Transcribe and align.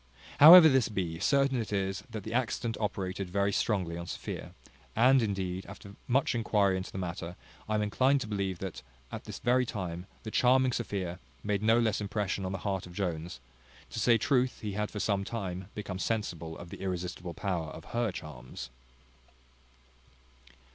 However 0.39 0.67
this 0.67 0.89
be, 0.89 1.19
certain 1.19 1.61
it 1.61 1.71
is 1.71 2.01
that 2.09 2.23
the 2.23 2.33
accident 2.33 2.75
operated 2.79 3.29
very 3.29 3.51
strongly 3.53 3.97
on 3.99 4.07
Sophia; 4.07 4.55
and, 4.95 5.21
indeed, 5.21 5.63
after 5.67 5.93
much 6.07 6.33
enquiry 6.33 6.75
into 6.75 6.91
the 6.91 6.97
matter, 6.97 7.35
I 7.69 7.75
am 7.75 7.83
inclined 7.83 8.19
to 8.21 8.27
believe, 8.27 8.57
that, 8.57 8.81
at 9.11 9.25
this 9.25 9.37
very 9.37 9.63
time, 9.63 10.07
the 10.23 10.31
charming 10.31 10.71
Sophia 10.71 11.19
made 11.43 11.61
no 11.61 11.77
less 11.77 12.01
impression 12.01 12.45
on 12.45 12.51
the 12.51 12.57
heart 12.65 12.87
of 12.87 12.93
Jones; 12.95 13.39
to 13.91 13.99
say 13.99 14.17
truth, 14.17 14.61
he 14.61 14.71
had 14.71 14.89
for 14.89 14.99
some 14.99 15.23
time 15.23 15.67
become 15.75 15.99
sensible 15.99 16.57
of 16.57 16.71
the 16.71 16.81
irresistible 16.81 17.35
power 17.35 17.67
of 17.69 17.85
her 17.93 18.11
charms. 18.11 18.71